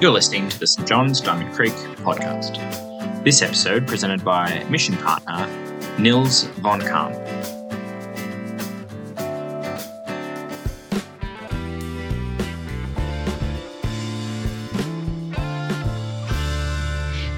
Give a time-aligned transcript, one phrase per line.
[0.00, 0.86] You're listening to the St.
[0.86, 2.58] John's Diamond Creek podcast.
[3.24, 5.46] This episode presented by mission partner
[5.98, 7.14] Nils von Kalm.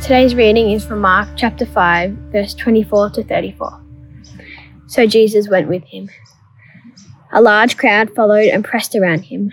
[0.02, 3.84] Today's reading is from Mark chapter 5, verse 24 to 34.
[4.88, 6.10] So Jesus went with him.
[7.32, 9.52] A large crowd followed and pressed around him.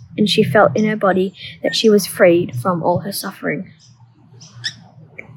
[0.17, 1.33] and she felt in her body
[1.63, 3.71] that she was freed from all her suffering.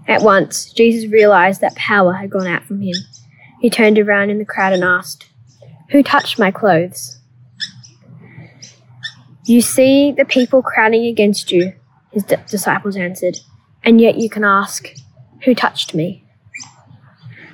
[0.07, 2.95] At once, Jesus realized that power had gone out from him.
[3.61, 5.31] He turned around in the crowd and asked,
[5.91, 7.19] Who touched my clothes?
[9.47, 11.75] You see the people crowding against you,
[12.13, 13.39] his d- disciples answered,
[13.83, 14.95] and yet you can ask,
[15.45, 16.25] Who touched me?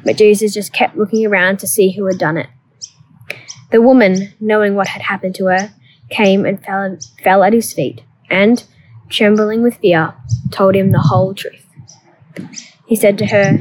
[0.04, 2.48] But Jesus just kept looking around to see who had done it.
[3.70, 5.72] The woman, knowing what had happened to her,
[6.10, 8.64] came and fell, fell at his feet, and,
[9.08, 10.14] trembling with fear,
[10.50, 11.66] told him the whole truth.
[12.86, 13.58] He said to her,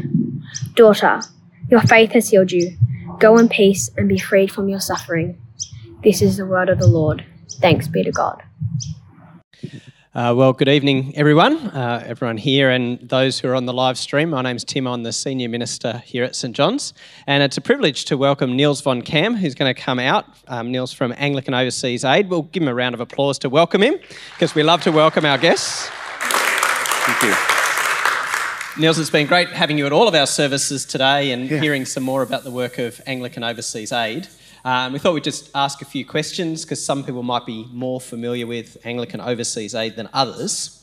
[0.76, 1.22] Daughter,
[1.70, 2.76] your faith has healed you.
[3.20, 5.40] Go in peace and be freed from your suffering.
[6.04, 7.26] This is the word of the Lord.
[7.60, 8.42] Thanks be to God.
[10.16, 13.96] Uh, well, good evening, everyone, uh, everyone here, and those who are on the live
[13.96, 14.32] stream.
[14.32, 14.88] My name's Tim.
[14.88, 16.96] I'm the senior minister here at St John's,
[17.28, 20.26] and it's a privilege to welcome Nils von Kalm, who's going to come out.
[20.48, 22.28] Um, Nils from Anglican Overseas Aid.
[22.28, 24.00] We'll give him a round of applause to welcome him,
[24.34, 25.88] because we love to welcome our guests.
[25.92, 28.82] Thank you.
[28.82, 31.60] Nils, it's been great having you at all of our services today and Yeah.
[31.62, 34.28] hearing some more about the work of Anglican Overseas Aid.
[34.66, 38.02] Um, we thought we'd just ask a few questions because some people might be more
[38.02, 40.76] familiar with Anglican Overseas Aid than others.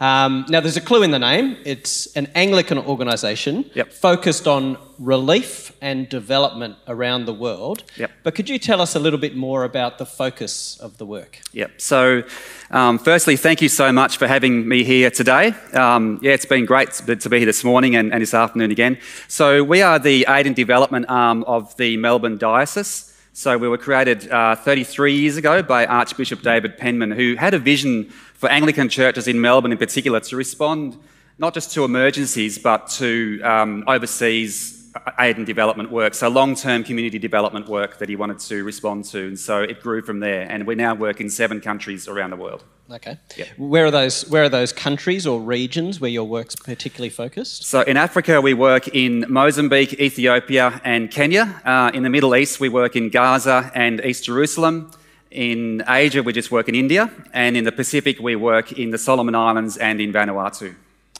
[0.00, 1.56] Um, now, there's a clue in the name.
[1.64, 3.92] It's an Anglican organisation Yep.
[3.92, 7.82] focused on relief and development around the world.
[7.96, 8.10] Yep.
[8.22, 11.40] But could you tell us a little bit more about the focus of the work?
[11.52, 11.80] Yep.
[11.80, 12.22] So,
[12.70, 15.52] um, firstly, thank you so much for having me here today.
[15.72, 18.98] Um, yeah, it's been great to be here this morning and, and this afternoon again.
[19.26, 23.07] So, we are the aid and development arm of the Melbourne Diocese.
[23.40, 27.58] So, we were created uh, 33 years ago by Archbishop David Penman, who had a
[27.60, 30.96] vision for Anglican churches in Melbourne in particular to respond
[31.38, 34.77] not just to emergencies but to um, overseas
[35.18, 39.04] aid and development work, so long term community development work that he wanted to respond
[39.06, 39.28] to.
[39.28, 40.42] And so it grew from there.
[40.50, 42.64] And we now work in seven countries around the world.
[42.90, 43.18] Okay.
[43.36, 43.48] Yep.
[43.58, 44.28] Where are those?
[44.30, 47.64] Where are those countries or regions where your work's particularly focused?
[47.64, 51.60] So in Africa, we work in Mozambique, Ethiopia, and Kenya.
[51.64, 54.90] Uh, in the Middle East, we work in Gaza and East Jerusalem.
[55.30, 57.10] In Asia, we just work in India.
[57.34, 60.74] And in the Pacific, we work in the Solomon Islands and in Vanuatu.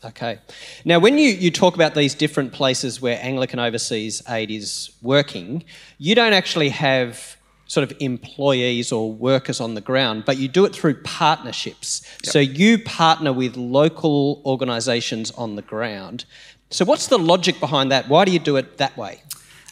[0.04, 0.38] Okay.
[0.84, 5.64] Now, when you, you talk about these different places where Anglican Overseas Aid is working,
[5.98, 7.36] you don't actually have
[7.66, 12.02] sort of employees or workers on the ground, but you do it through partnerships.
[12.22, 16.24] So you partner with local organisations on the ground.
[16.70, 18.08] So, what's the logic behind that?
[18.08, 19.22] Why do you do it that way?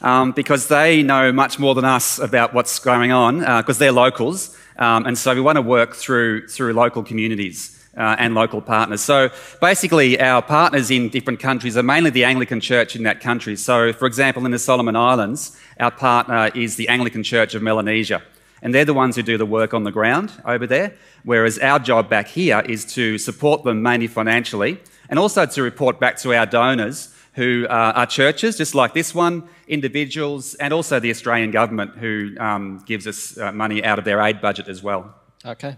[0.00, 4.56] um, because they know much more than us about what's going on because they're locals.
[4.78, 7.75] Um, and so we want to work through, through local communities.
[7.96, 9.00] Uh, and local partners.
[9.00, 13.56] So basically, our partners in different countries are mainly the Anglican Church in that country.
[13.56, 18.20] So, for example, in the Solomon Islands, our partner is the Anglican Church of Melanesia.
[18.60, 20.92] And they're the ones who do the work on the ground over there.
[21.24, 24.78] Whereas our job back here is to support them mainly financially
[25.08, 29.14] and also to report back to our donors who uh, are churches, just like this
[29.14, 34.04] one, individuals, and also the Australian government, who um, gives us uh, money out of
[34.04, 35.14] their aid budget as well.
[35.44, 35.76] Okay.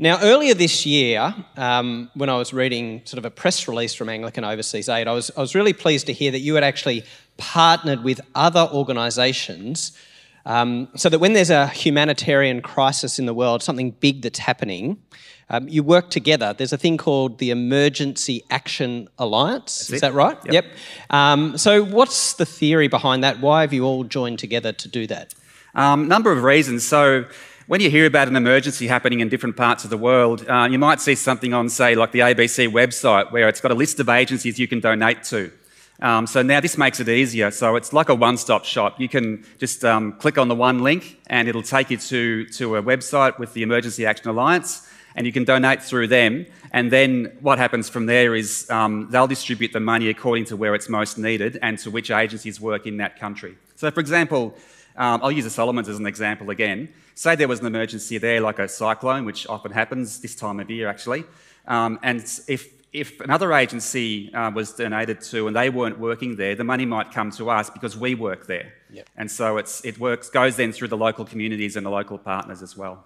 [0.00, 4.08] Now, earlier this year, um, when I was reading sort of a press release from
[4.08, 7.04] Anglican Overseas Aid, I was, I was really pleased to hear that you had actually
[7.36, 9.98] partnered with other organisations
[10.46, 15.02] um, so that when there's a humanitarian crisis in the world, something big that's happening,
[15.50, 16.54] um, you work together.
[16.56, 19.90] There's a thing called the Emergency Action Alliance.
[19.90, 20.00] Is it.
[20.02, 20.38] that right?
[20.48, 20.64] Yep.
[21.10, 23.40] Um, so, what's the theory behind that?
[23.40, 25.34] Why have you all joined together to do that?
[25.74, 26.86] Um, number of reasons.
[26.86, 27.24] So,
[27.68, 30.78] when you hear about an emergency happening in different parts of the world, uh, you
[30.78, 34.08] might see something on, say, like the ABC website, where it's got a list of
[34.08, 35.52] agencies you can donate to.
[36.00, 37.50] Um, so now this makes it easier.
[37.50, 38.98] So it's like a one-stop shop.
[38.98, 42.76] You can just um, click on the one link, and it'll take you to to
[42.76, 44.88] a website with the Emergency Action Alliance.
[45.14, 46.46] and you can donate through them.
[46.70, 50.74] And then what happens from there is um, they'll distribute the money according to where
[50.76, 53.56] it's most needed and to which agencies work in that country.
[53.74, 54.54] So, for example,
[54.98, 56.92] um, I'll use the Solomons as an example again.
[57.14, 60.70] Say there was an emergency there, like a cyclone, which often happens this time of
[60.70, 61.24] year actually.
[61.66, 66.54] Um, and if if another agency uh, was donated to and they weren't working there,
[66.54, 68.72] the money might come to us because we work there.
[68.90, 69.08] Yep.
[69.16, 72.76] And so it works, goes then through the local communities and the local partners as
[72.76, 73.04] well.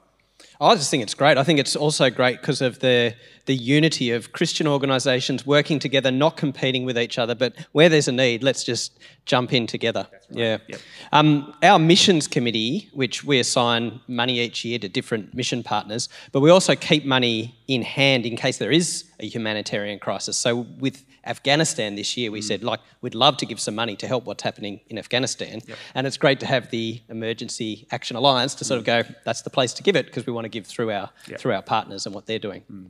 [0.62, 1.38] I just think it's great.
[1.38, 3.14] I think it's also great because of the
[3.46, 8.06] the unity of Christian organisations working together, not competing with each other, but where there's
[8.06, 10.06] a need, let's just jump in together.
[10.12, 10.22] Right.
[10.30, 10.58] Yeah.
[10.68, 10.80] Yep.
[11.10, 16.38] Um, our missions committee, which we assign money each year to different mission partners, but
[16.38, 20.38] we also keep money in hand in case there is a humanitarian crisis.
[20.38, 22.44] So with Afghanistan this year, we mm.
[22.44, 25.60] said, like, we'd love to give some money to help what's happening in Afghanistan.
[25.66, 25.78] Yep.
[25.94, 28.86] And it's great to have the Emergency Action Alliance to sort of mm.
[28.86, 31.54] go, that's the place to give it because we want to give through our, through
[31.54, 32.62] our partners and what they're doing.
[32.70, 32.86] Mm.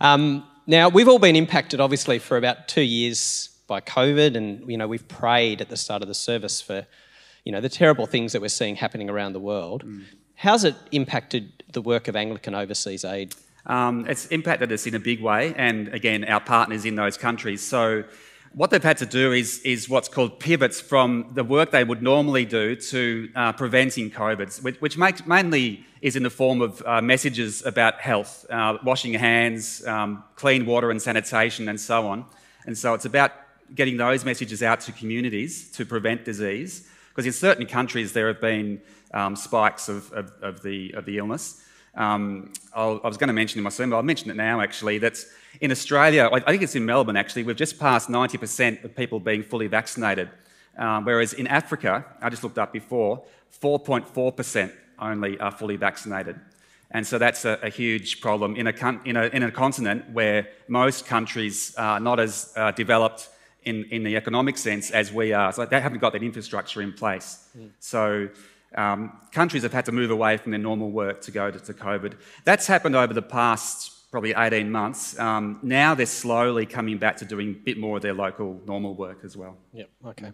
[0.00, 4.76] Um, now, we've all been impacted, obviously, for about two years by COVID, and, you
[4.76, 6.86] know, we've prayed at the start of the service for,
[7.44, 9.84] you know, the terrible things that we're seeing happening around the world.
[9.84, 10.04] Mm.
[10.34, 13.34] How's it impacted the work of Anglican Overseas Aid?
[13.66, 17.62] Um, it's impacted us in a big way, and again, our partners in those countries.
[17.62, 18.04] So,
[18.54, 22.02] what they've had to do is, is what's called pivots from the work they would
[22.02, 24.96] normally do to uh, preventing COVID, which, which
[25.26, 30.66] mainly is in the form of uh, messages about health, uh, washing hands, um, clean
[30.66, 32.24] water and sanitation, and so on.
[32.64, 33.32] And so, it's about
[33.74, 38.40] getting those messages out to communities to prevent disease, because in certain countries there have
[38.40, 38.80] been
[39.12, 41.60] um, spikes of, of, of, the, of the illness.
[41.96, 44.98] Um, i was going to mention in my sermon, but I'll mention it now actually.
[44.98, 45.26] That's
[45.60, 49.42] in Australia, I think it's in Melbourne actually, we've just passed 90% of people being
[49.42, 50.30] fully vaccinated.
[50.76, 53.22] Um, whereas in Africa, I just looked up before,
[53.62, 56.40] 4.4% only are fully vaccinated.
[56.90, 60.48] And so that's a, a huge problem in a, in, a, in a, continent where
[60.68, 63.28] most countries are not as uh, developed
[63.64, 65.52] in, in the economic sense as we are.
[65.52, 67.48] So they haven't got that infrastructure in place.
[67.58, 67.70] Mm.
[67.80, 68.28] So
[68.76, 71.72] um, countries have had to move away from their normal work to go to, to
[71.72, 72.14] COVID.
[72.44, 75.18] That's happened over the past probably 18 months.
[75.18, 78.94] Um, now they're slowly coming back to doing a bit more of their local normal
[78.94, 79.56] work as well.
[79.72, 80.30] Yep, okay.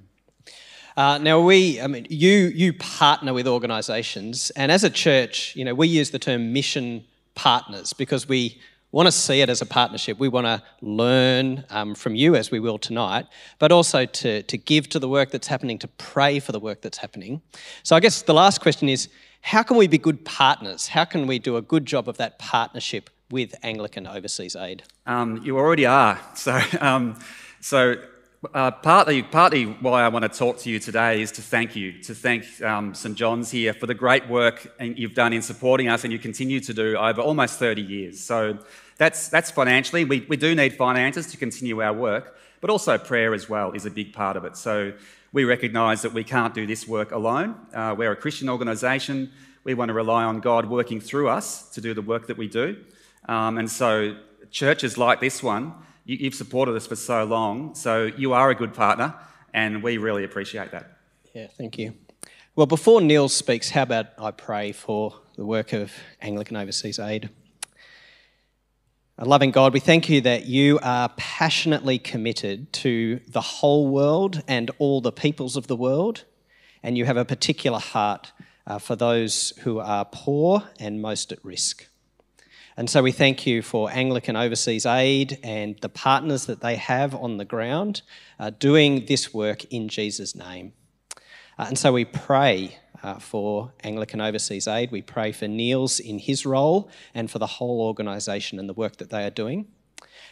[0.99, 5.65] Uh, now we, I mean, you you partner with organisations, and as a church, you
[5.65, 8.61] know, we use the term mission partners because we
[8.93, 10.19] want to see it as a partnership.
[10.19, 13.25] We want to learn um, from you, as we will tonight,
[13.59, 16.83] but also to, to give to the work that's happening, to pray for the work
[16.83, 17.41] that's happening.
[17.83, 19.09] So, I guess the last question is
[19.41, 20.89] how can we be good partners?
[20.89, 24.83] How can we do a good job of that partnership with Anglican Overseas Aid?
[25.07, 26.19] Um, you already are.
[26.35, 27.19] So, um,
[27.61, 27.97] so
[28.55, 32.03] uh, partly, partly why I want to talk to you today is to thank you,
[32.05, 36.05] to thank um, St John's here for the great work you've done in supporting us
[36.05, 38.19] and you continue to do over almost 30 years.
[38.19, 38.59] So
[38.97, 40.05] that's, that's financially.
[40.07, 43.85] We, we do need finances to continue our work, but also prayer as well is
[43.85, 44.57] a big part of it.
[44.57, 44.95] So
[45.33, 47.55] we recognise that we can't do this work alone.
[47.75, 49.31] Uh, we're a Christian organisation.
[49.65, 52.49] We want to rely on God working through us to do the work that we
[52.49, 52.79] do.
[53.31, 54.17] Um, and so
[54.51, 55.73] churches like this one,
[56.05, 59.15] you, have supported us for so long, so you are a good partner,
[59.55, 60.99] and we really appreciate that.
[61.33, 61.95] Yeah, thank you.
[62.57, 67.31] Well, before Neil speaks, how about I pray for the work of Anglican Overseas Aid?
[69.17, 74.73] Loving God, we thank you that you are passionately committed to the whole world and
[74.81, 76.25] all the peoples of the world,
[76.83, 78.33] and you have a particular heart
[78.67, 81.90] uh, for those who are poor and most at risk.
[82.81, 87.15] And so we thank you for Anglican Overseas Aid and the partners that they have
[87.15, 88.01] on the ground
[88.39, 90.73] uh, doing this work in Jesus' name.
[91.59, 94.93] Uh, and so we pray uh, for Anglican Overseas Aid.
[94.93, 98.97] We pray for Nils in his role and for the whole organisation and the work
[98.97, 99.67] that they are doing.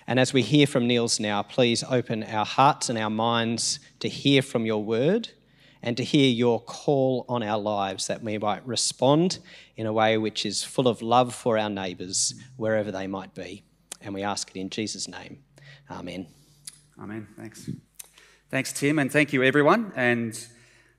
[0.07, 4.09] And as we hear from Nils now, please open our hearts and our minds to
[4.09, 5.28] hear from your word
[5.82, 9.38] and to hear your call on our lives that we might respond
[9.76, 13.62] in a way which is full of love for our neighbours wherever they might be.
[14.00, 15.42] And we ask it in Jesus' name.
[15.90, 16.26] Amen.
[17.00, 17.28] Amen.
[17.37, 17.70] Thanks.
[18.50, 19.92] Thanks, Tim, and thank you, everyone.
[19.94, 20.38] And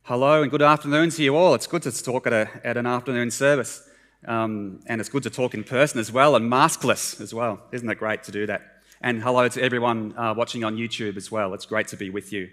[0.03, 1.53] hello and good afternoon to you all.
[1.55, 3.87] It's good to talk at, a, at an afternoon service.
[4.27, 7.61] Um, and it's good to talk in person as well and maskless as well.
[7.71, 8.61] Isn't it great to do that?
[9.01, 11.53] And hello to everyone uh, watching on YouTube as well.
[11.53, 12.49] It's great to be with you.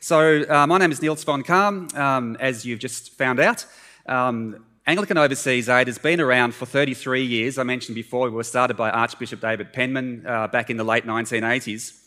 [0.00, 3.66] So, uh, my name is Nils von Kalm, um, as you've just found out.
[4.06, 7.58] Um, Anglican Overseas Aid has been around for 33 years.
[7.58, 11.04] I mentioned before, we were started by Archbishop David Penman uh, back in the late
[11.04, 12.00] 1980s.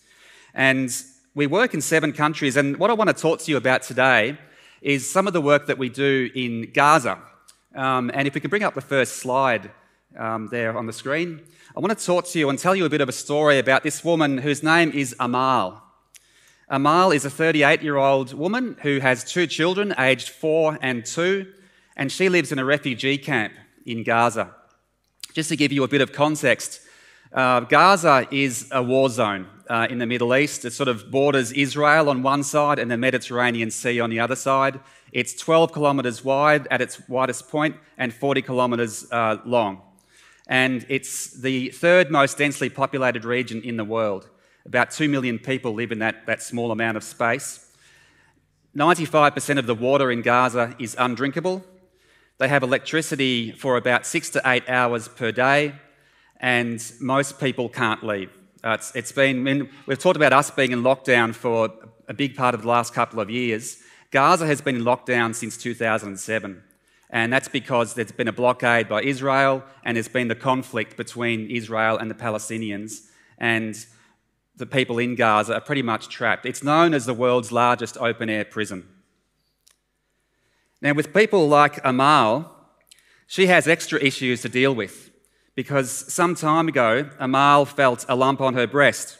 [0.53, 0.89] And
[1.35, 2.55] we work in seven countries.
[2.55, 4.37] And what I want to talk to you about today
[4.81, 7.19] is some of the work that we do in Gaza.
[7.75, 9.69] Um, and if we can bring up the first slide,
[10.17, 11.41] um, there on the screen.
[11.75, 13.83] I want to talk to you and tell you a bit of a story about
[13.83, 15.90] this woman whose name is Amal.
[16.73, 21.51] Amal is a 38 year old woman who has two children, aged four and two,
[21.97, 23.51] and she lives in a refugee camp
[23.85, 24.55] in Gaza.
[25.33, 26.79] Just to give you a bit of context,
[27.33, 30.63] uh, Gaza is a war zone uh, in the Middle East.
[30.63, 34.37] It sort of borders Israel on one side and the Mediterranean Sea on the other
[34.37, 34.79] side.
[35.11, 39.81] It's 12 kilometres wide at its widest point and 40 kilometres uh, long.
[40.47, 44.29] And it's the third most densely populated region in the world.
[44.65, 47.67] About 2 million people live in that, that small amount of space.
[48.75, 51.63] 95% of the water in Gaza is undrinkable.
[52.37, 55.73] They have electricity for about six to eight hours per day
[56.39, 58.31] and most people can't leave.
[58.63, 61.69] Uh, it's, it's been, we've talked about us being in lockdown for
[62.07, 63.77] a big part of the last couple of years.
[64.11, 66.63] Gaza has been in lockdown since 2007.
[67.11, 71.49] And that's because there's been a blockade by Israel and there's been the conflict between
[71.49, 73.07] Israel and the Palestinians.
[73.37, 73.75] And
[74.61, 76.45] the people in Gaza are pretty much trapped.
[76.45, 78.87] It's known as the world's largest open air prison.
[80.79, 82.55] Now, with people like Amal,
[83.25, 85.09] she has extra issues to deal with
[85.55, 89.17] because some time ago, Amal felt a lump on her breast.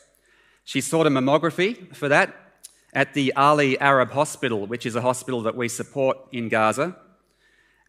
[0.64, 2.36] She sought a mammography for that
[2.94, 6.96] at the Ahli Arab Hospital, which is a hospital that we support in Gaza,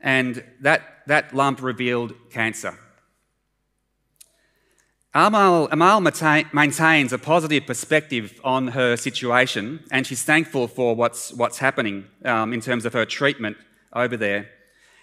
[0.01, 2.79] and that, that lump revealed cancer.
[5.15, 11.59] Amal, Amal maintains a positive perspective on her situation, and she's thankful for what's, what's
[11.59, 13.59] happening um, in terms of her treatment
[13.93, 14.49] over there.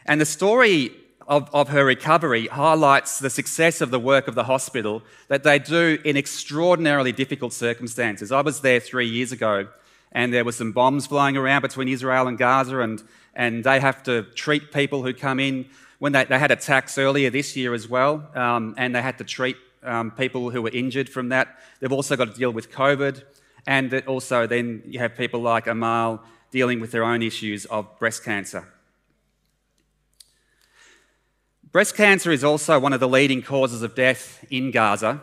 [0.08, 0.92] And the story
[1.28, 5.60] of, of her recovery highlights the success of the work of the hospital that they
[5.60, 8.32] do in extraordinarily difficult circumstances.
[8.32, 9.68] I was there three years ago
[10.12, 13.04] and there were some bombs flying around between Israel and Gaza, and,
[13.36, 15.70] and they have to treat people who come in.
[16.00, 19.24] When they, they had attacks earlier this year as well, um, and they had to
[19.24, 21.58] treat um, people who were injured from that.
[21.80, 23.24] They've also got to deal with COVID,
[23.68, 27.98] and that also then you have people like Amal dealing with their own issues of
[28.00, 28.68] breast cancer.
[31.72, 35.22] Breast cancer is also one of the leading causes of death in Gaza.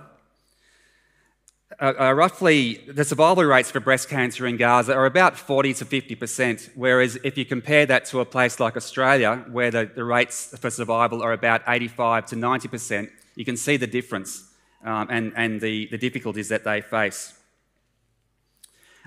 [1.81, 5.85] Uh, uh, roughly, the survival rates for breast cancer in Gaza are about 40 to
[5.85, 10.57] 50%, whereas if you compare that to a place like Australia, where the, the rates
[10.59, 14.49] for survival are about 85 to 90%, you can see the difference
[14.85, 17.35] um, and, and the, the difficulties that they face.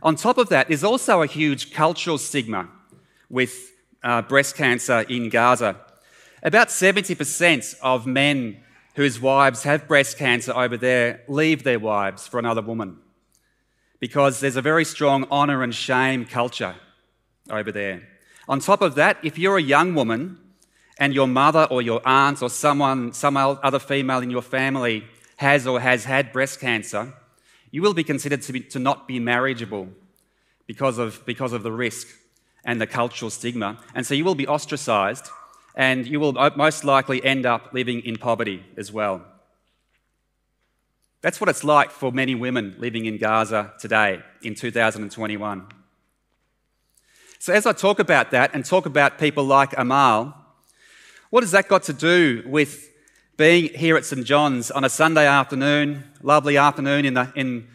[0.03, 2.67] On top of that, there's also a huge cultural stigma
[3.29, 3.71] with
[4.03, 5.77] uh, breast cancer in Gaza.
[6.43, 8.57] About 70% of men
[8.99, 12.97] whose wives have breast cancer over there leave their wives for another woman
[14.01, 16.75] because there's a very strong honour and shame culture
[17.49, 18.05] over there.
[18.49, 20.37] On top of that, if you're a young woman
[20.97, 25.05] and your mother or your aunt or someone, some other female in your family
[25.37, 27.13] has or has had breast cancer,
[27.71, 29.87] you will be considered to, be, to not be marriageable
[30.67, 32.05] because of, because of the risk
[32.65, 33.77] and the cultural stigma.
[33.95, 35.29] And so you will be ostracised
[35.79, 39.25] and you will most likely end up living in poverty as well.
[41.21, 45.67] That's what it's like for many women living in Gaza today in 2021.
[47.39, 50.35] So, as I talk about that and talk about people like Amal,
[51.29, 52.89] what has that got to do with
[53.37, 57.69] being here at St John's on a Sunday afternoon, lovely afternoon in the, in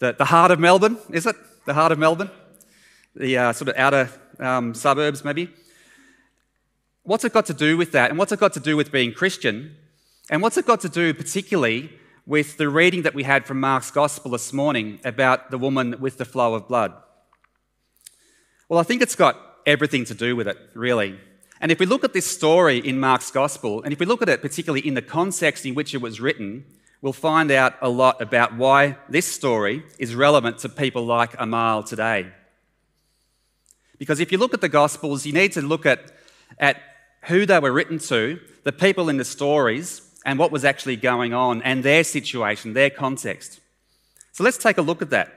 [0.00, 1.36] the, the heart of Melbourne, is it?
[1.64, 2.30] The heart of Melbourne?
[3.16, 5.48] The uh, sort of outer um, suburbs, maybe?
[7.08, 8.10] What's it got to do with that?
[8.10, 9.74] And what's it got to do with being Christian?
[10.28, 11.90] And what's it got to do particularly
[12.26, 16.18] with the reading that we had from Mark's Gospel this morning about the woman with
[16.18, 16.92] the flow of blood?
[18.68, 21.18] Well, I think it's got everything to do with it, really.
[21.62, 24.28] And if we look at this story in Mark's Gospel, and if we look at
[24.28, 26.66] it particularly in the context in which it was written,
[27.00, 31.82] we'll find out a lot about why this story is relevant to people like Amal
[31.82, 32.30] today.
[33.96, 36.12] Because if you look at the Gospels, you need to look at,
[36.58, 36.82] at
[37.28, 41.32] who they were written to, the people in the stories, and what was actually going
[41.32, 43.60] on, and their situation, their context.
[44.32, 45.32] So let's take a look at that.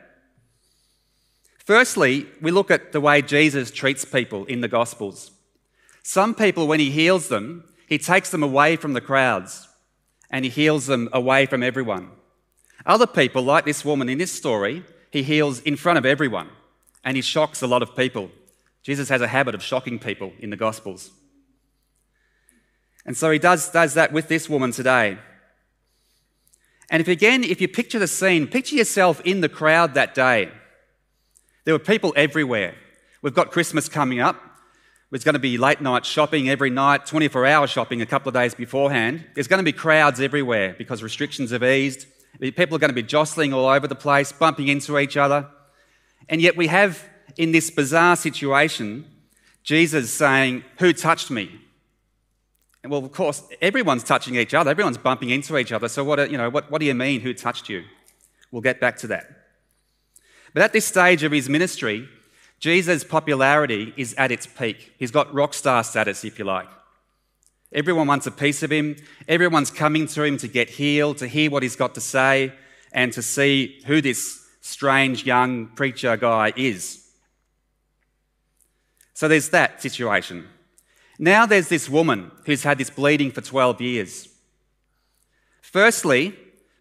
[1.65, 5.31] Firstly, we look at the way Jesus treats people in the Gospels.
[6.03, 9.67] Some people, when he heals them, he takes them away from the crowds
[10.29, 12.09] and he heals them away from everyone.
[12.85, 16.49] Other people, like this woman in this story, he heals in front of everyone
[17.03, 18.31] and he shocks a lot of people.
[18.81, 21.11] Jesus has a habit of shocking people in the Gospels.
[23.05, 25.17] And so he does, does that with this woman today.
[26.89, 30.51] And if again, if you picture the scene, picture yourself in the crowd that day.
[31.63, 32.75] There were people everywhere.
[33.21, 34.35] We've got Christmas coming up.
[35.09, 38.33] There's going to be late night shopping every night, 24 hour shopping a couple of
[38.33, 39.25] days beforehand.
[39.35, 42.07] There's going to be crowds everywhere because restrictions have eased.
[42.39, 45.47] People are going to be jostling all over the place, bumping into each other.
[46.29, 47.03] And yet we have
[47.37, 49.05] in this bizarre situation
[49.63, 51.60] Jesus saying, Who touched me?
[52.83, 55.87] And well, of course, everyone's touching each other, everyone's bumping into each other.
[55.87, 57.83] So, what, you know, what, what do you mean, who touched you?
[58.51, 59.27] We'll get back to that.
[60.53, 62.07] But at this stage of his ministry,
[62.59, 64.93] Jesus' popularity is at its peak.
[64.97, 66.67] He's got rock star status, if you like.
[67.73, 68.97] Everyone wants a piece of him.
[69.27, 72.51] Everyone's coming to him to get healed, to hear what he's got to say,
[72.91, 77.07] and to see who this strange young preacher guy is.
[79.13, 80.47] So there's that situation.
[81.23, 84.27] Now there's this woman who's had this bleeding for 12 years.
[85.61, 86.35] Firstly,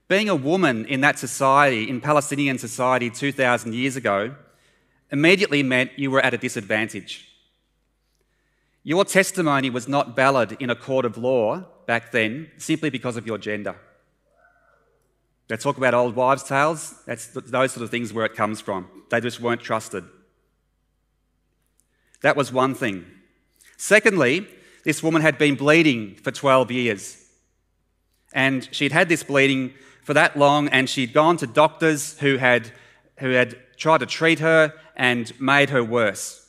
[0.09, 4.35] being a woman in that society, in Palestinian society 2,000 years ago,
[5.12, 7.28] immediately meant you were at a disadvantage.
[8.82, 13.26] Your testimony was not valid in a court of law back then simply because of
[13.26, 13.76] your gender.
[15.49, 18.88] They talk about old wives' tales, that's those sort of things where it comes from.
[19.11, 20.04] They just weren't trusted.
[22.23, 23.04] That was one thing.
[23.80, 24.46] Secondly,
[24.84, 27.16] this woman had been bleeding for 12 years.
[28.34, 29.72] And she'd had this bleeding
[30.02, 32.72] for that long, and she'd gone to doctors who had,
[33.20, 36.46] who had tried to treat her and made her worse.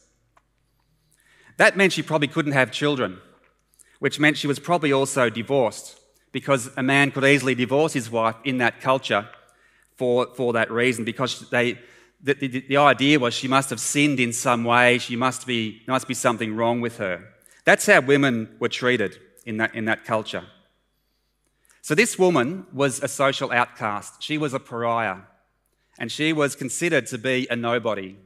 [1.55, 3.21] That meant she probably couldn't have children,
[3.99, 6.01] which meant she was probably also divorced
[6.33, 9.29] because a man could easily divorce his wife in that culture
[9.95, 11.79] for, for that reason because they,
[12.23, 15.81] the, the, the idea was she must have sinned in some way, she must be,
[15.85, 17.27] there must be something wrong with her.
[17.65, 20.45] That's how women were treated in that, in that culture.
[21.81, 24.21] So this woman was a social outcast.
[24.21, 25.17] She was a pariah.
[25.97, 28.17] And she was considered to be a nobody.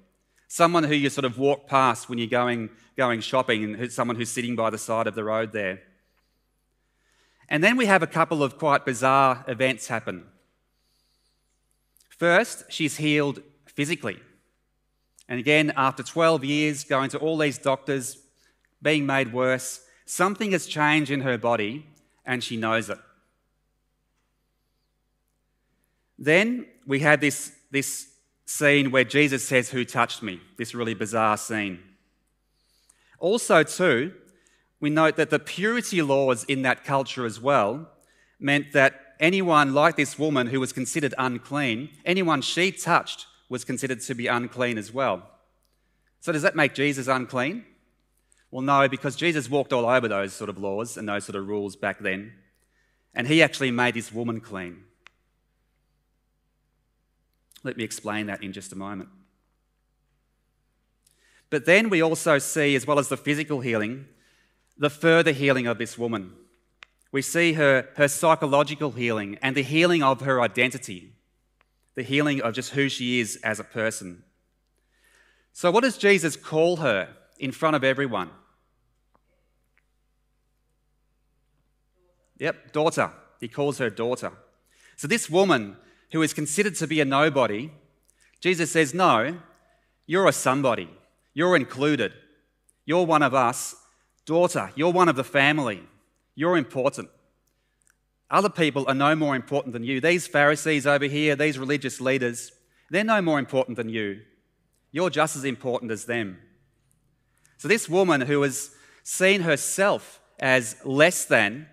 [0.47, 4.29] Someone who you sort of walk past when you're going, going shopping and someone who's
[4.29, 5.81] sitting by the side of the road there.
[7.49, 10.25] And then we have a couple of quite bizarre events happen.
[12.09, 13.41] First, she's healed
[13.75, 14.19] physically.
[15.27, 18.17] And again, after 12 years going to all these doctors,
[18.81, 21.85] being made worse, something has changed in her body
[22.25, 22.99] and she knows it.
[26.17, 28.07] Then we have this, this
[28.45, 30.39] scene where Jesus says, Who touched me?
[30.57, 31.79] This really bizarre scene.
[33.19, 34.13] Also, too,
[34.79, 37.89] we note that the purity laws in that culture as well
[38.39, 44.01] meant that anyone like this woman who was considered unclean, anyone she touched was considered
[44.01, 45.23] to be unclean as well.
[46.19, 47.65] So, does that make Jesus unclean?
[48.51, 51.47] Well, no, because Jesus walked all over those sort of laws and those sort of
[51.47, 52.33] rules back then.
[53.13, 54.83] And he actually made this woman clean.
[57.63, 59.09] Let me explain that in just a moment.
[61.49, 64.07] But then we also see, as well as the physical healing,
[64.77, 66.33] the further healing of this woman.
[67.11, 71.14] We see her, her psychological healing and the healing of her identity
[71.95, 74.23] the healing of just who she is as a person.
[75.53, 78.29] So, what does Jesus call her in front of everyone?
[82.37, 83.11] Yep, daughter.
[83.39, 84.33] He calls her daughter.
[84.97, 85.77] So, this woman
[86.11, 87.71] who is considered to be a nobody,
[88.41, 89.37] Jesus says, No,
[90.05, 90.89] you're a somebody.
[91.33, 92.13] You're included.
[92.85, 93.75] You're one of us.
[94.25, 95.83] Daughter, you're one of the family.
[96.35, 97.09] You're important.
[98.29, 100.01] Other people are no more important than you.
[100.01, 102.51] These Pharisees over here, these religious leaders,
[102.89, 104.21] they're no more important than you.
[104.91, 106.39] You're just as important as them.
[107.57, 108.71] So, this woman who has
[109.03, 111.67] seen herself as less than,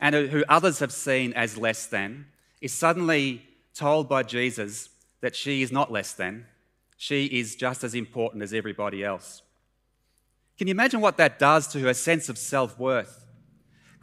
[0.00, 2.26] and who others have seen as less than,
[2.60, 3.42] is suddenly
[3.74, 4.88] told by Jesus
[5.20, 6.46] that she is not less than.
[6.96, 9.42] She is just as important as everybody else.
[10.56, 13.23] Can you imagine what that does to her sense of self worth?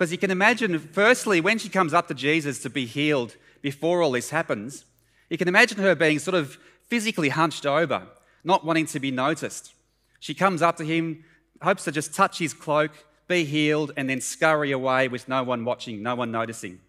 [0.02, 4.02] Because you can imagine, firstly, when she comes up to Jesus to be healed before
[4.02, 4.84] all this happens,
[5.30, 8.08] you can imagine her being sort of physically hunched over,
[8.44, 9.76] not wanting to be noticed.
[10.20, 11.24] She comes up to him,
[11.62, 12.90] hopes to just touch his cloak,
[13.28, 16.80] be healed, and then scurry away with no one watching, no one noticing.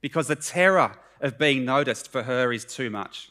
[0.00, 3.30] Because the terror of being noticed for her is too much.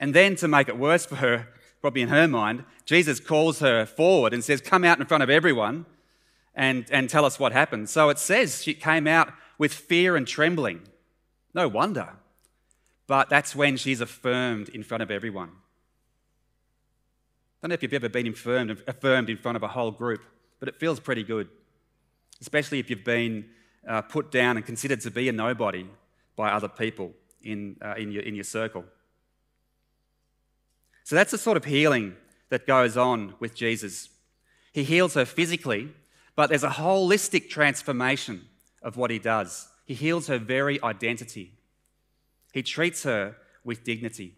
[0.00, 1.46] And then to make it worse for her,
[1.80, 5.30] probably in her mind, Jesus calls her forward and says, Come out in front of
[5.30, 5.86] everyone
[6.58, 7.88] and, and tell us what happened.
[7.88, 10.80] So it says she came out with fear and trembling.
[11.54, 12.14] No wonder.
[13.06, 15.48] But that's when she's affirmed in front of everyone.
[15.48, 15.52] I
[17.62, 20.20] don't know if you've ever been affirmed, affirmed in front of a whole group,
[20.58, 21.48] but it feels pretty good,
[22.40, 23.46] especially if you've been
[23.88, 25.86] uh, put down and considered to be a nobody
[26.36, 28.84] by other people in, uh, in, your, in your circle.
[31.04, 32.16] So that's the sort of healing
[32.50, 34.08] that goes on with Jesus.
[34.72, 35.90] He heals her physically,
[36.38, 38.46] but there's a holistic transformation
[38.80, 39.66] of what he does.
[39.86, 41.58] He heals her very identity.
[42.52, 44.36] He treats her with dignity.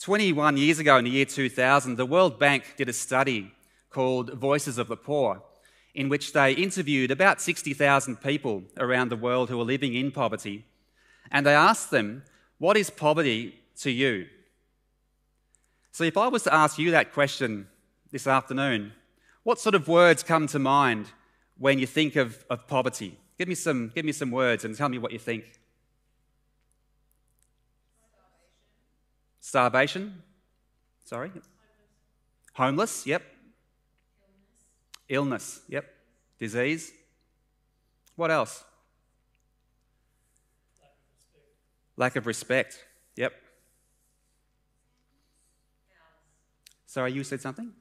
[0.00, 3.54] 21 years ago, in the year 2000, the World Bank did a study
[3.88, 5.42] called Voices of the Poor,
[5.94, 10.66] in which they interviewed about 60,000 people around the world who are living in poverty.
[11.30, 12.24] And they asked them,
[12.58, 14.26] What is poverty to you?
[15.90, 17.66] So, if I was to ask you that question
[18.10, 18.92] this afternoon,
[19.42, 21.06] what sort of words come to mind
[21.58, 23.18] when you think of, of poverty?
[23.38, 25.44] Give me, some, give me some words and tell me what you think.
[29.40, 30.22] Starvation.
[31.04, 31.28] Sorry.
[31.28, 31.46] Homeless.
[32.54, 33.22] Homeless, yep.
[35.08, 35.92] Illness, yep.
[36.38, 36.92] Disease.
[38.16, 38.64] What else?
[41.96, 42.78] Lack of respect,
[43.16, 43.32] yep.
[46.86, 47.72] Sorry, you said something?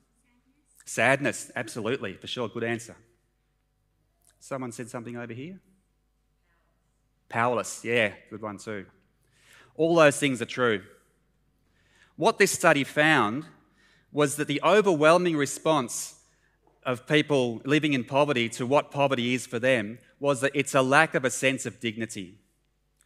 [0.91, 1.49] Sadness.
[1.55, 2.49] Absolutely, for sure.
[2.49, 2.97] Good answer.
[4.41, 5.57] Someone said something over here?
[7.29, 8.85] Powerless, yeah, good one too.
[9.77, 10.81] All those things are true.
[12.17, 13.45] What this study found
[14.11, 16.15] was that the overwhelming response
[16.85, 20.81] of people living in poverty to what poverty is for them was that it's a
[20.81, 22.37] lack of a sense of dignity.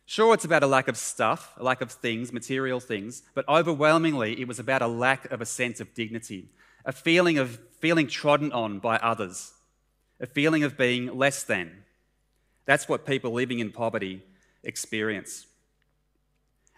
[0.08, 4.42] Sure, it's about a lack of stuff, a lack of things, material things, but overwhelmingly
[4.42, 6.50] it was about a lack of a sense of dignity,
[6.86, 9.54] a feeling of feeling trodden on by others,
[10.20, 11.84] a feeling of being less than.
[12.66, 14.24] That's what people living in poverty
[14.64, 15.46] experience.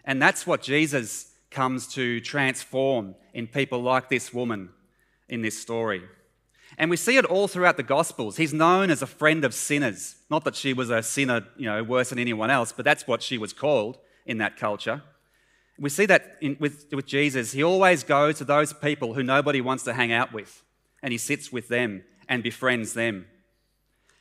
[0.04, 4.70] And that's what Jesus comes to transform in people like this woman
[5.28, 6.02] in this story.
[6.76, 8.36] And we see it all throughout the Gospels.
[8.36, 10.16] He's known as a friend of sinners.
[10.30, 13.22] Not that she was a sinner, you know, worse than anyone else, but that's what
[13.22, 15.02] she was called in that culture.
[15.78, 17.52] We see that in, with, with Jesus.
[17.52, 20.62] He always goes to those people who nobody wants to hang out with,
[21.02, 23.26] and he sits with them and befriends them.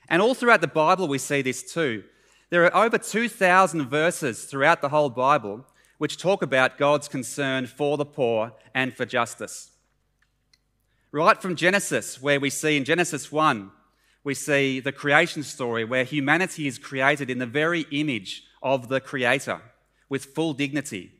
[0.08, 2.04] And all throughout the Bible, we see this too.
[2.50, 5.65] There are over 2,000 verses throughout the whole Bible
[5.98, 9.72] which talk about God's concern for the poor and for justice.
[11.12, 13.72] Right from Genesis, where we see in Genesis 1,
[14.24, 19.00] we see the creation story where humanity is created in the very image of the
[19.00, 19.62] Creator
[20.10, 21.13] with full dignity.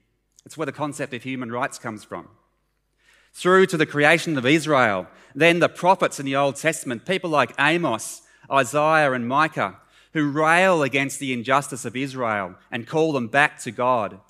[0.48, 2.30] It's where the concept of human rights comes from.
[3.34, 7.54] Through to the creation of Israel, then the prophets in the Old Testament, people like
[7.60, 9.76] Amos, Isaiah, and Micah,
[10.14, 14.22] who rail against the injustice of Israel and call them back to God.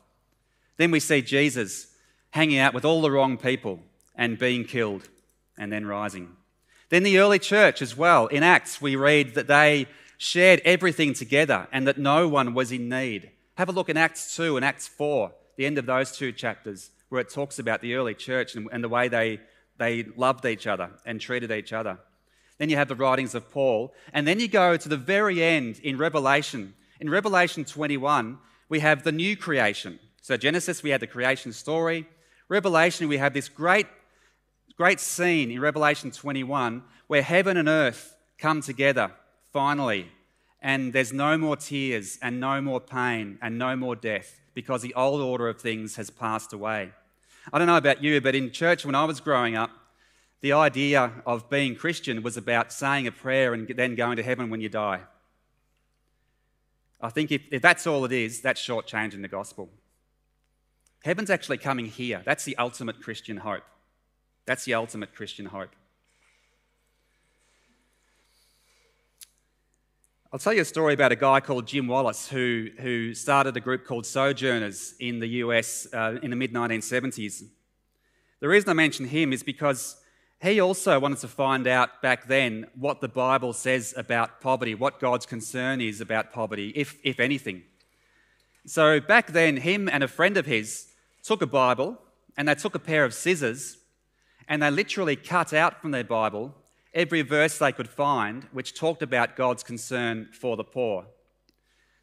[0.77, 1.93] Then we see Jesus
[2.32, 3.80] hanging out with all the wrong people
[4.15, 5.08] and being killed
[5.56, 6.36] and then rising.
[6.89, 8.25] Then the early church as well.
[8.25, 9.86] In Acts, we read that they
[10.17, 13.30] shared everything together and that no one was in need.
[13.53, 16.91] Have a look in Acts 2 and Acts 4, the end of those two chapters,
[17.10, 19.41] where it talks about the early church and, and the way they,
[19.78, 22.00] they loved each other and treated each other.
[22.58, 23.93] Then you have the writings of Paul.
[24.13, 26.74] And then you go to the very end in Revelation.
[27.00, 28.39] In Revelation 21,
[28.70, 30.00] we have the new creation.
[30.22, 32.08] So, Genesis, we had the creation story.
[32.50, 33.88] Revelation, we have this great
[34.78, 39.12] great scene in Revelation 21 where heaven and earth come together
[39.52, 40.12] finally,
[40.62, 44.96] and there's no more tears and no more pain and no more death because the
[44.96, 46.91] old order of things has passed away.
[47.54, 49.70] I don't know about you, but in church when I was growing up,
[50.41, 54.50] the idea of being Christian was about saying a prayer and then going to heaven
[54.50, 55.02] when you die.
[57.00, 59.70] I think if, if that's all it is, that's shortchanging the gospel.
[61.04, 62.24] Heaven's actually coming here.
[62.26, 63.62] That's the ultimate Christian hope.
[64.48, 65.76] That's the ultimate Christian hope.
[70.33, 73.61] I'll tell you a story about a guy called Jim Wallis who, who started a
[73.61, 77.45] group called Sojourners in the US uh, in the mid 1970s.
[78.41, 79.95] The reason I mention him is because
[80.41, 84.99] he also wanted to find out back then what the Bible says about poverty, what
[84.99, 87.63] God's concern is about poverty, if, if anything.
[88.65, 90.87] So back then, him and a friend of his
[91.23, 91.97] took a Bible
[92.35, 93.77] and they took a pair of scissors
[94.49, 96.53] and they literally cut out from their Bible
[96.97, 101.05] every verse they could find which talked about God's concern for the poor.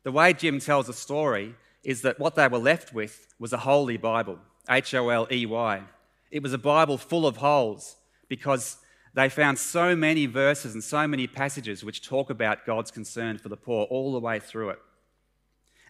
[0.04, 3.58] The way Jim tells the story is that what they were left with was a
[3.58, 4.38] holy Bible,
[4.70, 5.82] H O L E Y.
[6.30, 7.96] It was a Bible full of holes
[8.28, 8.78] because
[9.14, 13.48] they found so many verses and so many passages which talk about God's concern for
[13.48, 14.78] the poor all the way through it.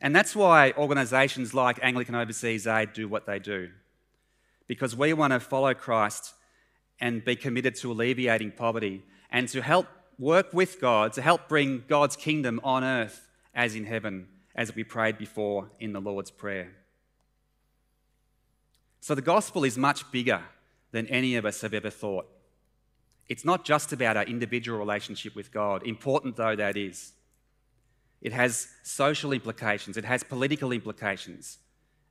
[0.00, 3.70] And that's why organisations like Anglican Overseas Aid do what they do.
[4.66, 6.34] Because we want to follow Christ
[7.00, 9.86] and be committed to alleviating poverty and to help
[10.18, 14.84] work with God, to help bring God's kingdom on earth as in heaven, as we
[14.84, 16.72] prayed before in the Lord's Prayer.
[19.00, 20.42] So the gospel is much bigger
[20.92, 22.26] than any of us have ever thought.
[23.28, 27.12] It's not just about our individual relationship with God, important though that is.
[28.20, 31.58] It has social implications, it has political implications,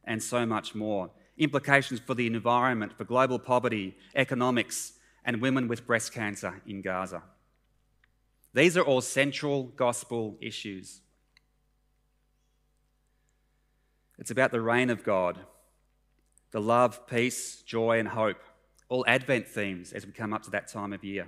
[0.04, 1.10] and so much more.
[1.38, 4.94] Implications for the environment, for global poverty, economics,
[5.26, 7.24] and women with breast cancer in Gaza.
[8.54, 11.02] These are all central gospel issues.
[14.20, 15.40] It's about the reign of God,
[16.52, 18.38] the love, peace, joy, and hope,
[18.90, 21.28] all Advent themes as we come up to that time of year.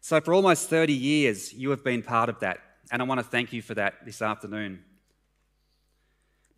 [0.00, 2.58] So, for almost 30 years, you have been part of that,
[2.90, 4.84] and I want to thank you for that this afternoon.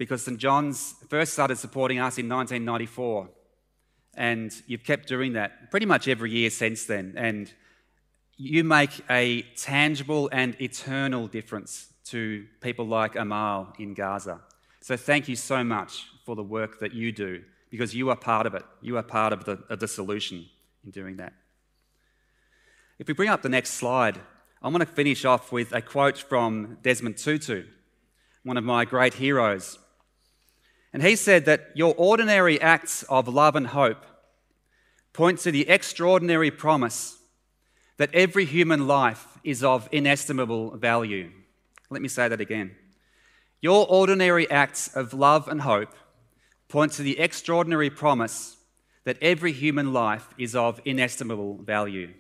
[0.03, 0.37] Because St.
[0.37, 3.29] John's first started supporting us in 1994,
[4.15, 7.15] and you've kept doing that pretty much every year since then.
[7.17, 7.53] And
[8.37, 14.41] you make a tangible and eternal difference to people like Amal in Gaza.
[14.81, 18.49] So thank you so much for the work that you do because you are part
[18.49, 18.65] of it.
[18.81, 20.47] You are part of the, of the solution
[20.85, 21.33] in doing that.
[22.99, 24.19] If we bring up the next slide,
[24.61, 27.67] I want to finish off with a quote from Desmond Tutu,
[28.43, 29.79] one of my great heroes.
[30.93, 34.05] And he said that your ordinary acts of love and hope
[35.13, 37.19] point to the extraordinary promise
[37.97, 41.31] that every human life is of inestimable value.
[41.91, 42.75] Let me say that again.
[43.61, 45.95] Your ordinary acts of love and hope
[46.69, 48.57] point to the extraordinary promise
[49.05, 52.13] that every human life is of inestimable value.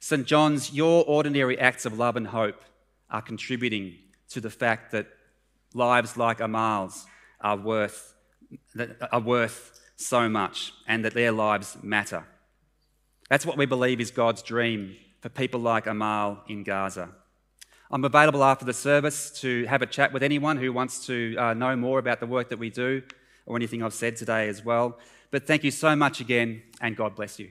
[0.00, 0.26] St.
[0.26, 2.62] John's, your ordinary acts of love and hope
[3.10, 3.94] are contributing
[4.30, 5.06] to the fact that
[5.74, 7.06] lives like Amal's
[7.42, 8.14] are worth,
[9.10, 12.24] are worth so much and that their lives matter.
[13.28, 17.10] That's what we believe is God's dream for people like Amal in Gaza.
[17.90, 21.54] I'm available after the service to have a chat with anyone who wants to uh,
[21.54, 23.02] know more about the work that we do
[23.44, 24.98] or anything I've said today as well.
[25.30, 27.50] But thank you so much again, and God bless you.